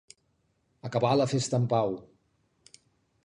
[0.89, 1.95] Acabar la festa en pau.